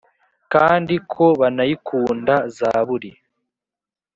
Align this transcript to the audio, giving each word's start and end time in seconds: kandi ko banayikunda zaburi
kandi 0.53 0.95
ko 1.13 1.25
banayikunda 1.39 2.35
zaburi 2.57 3.11